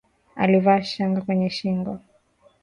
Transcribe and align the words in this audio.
Alivaa 0.35 0.81
shanga 0.83 1.21
kwenye 1.21 1.49
shingo 1.49 1.99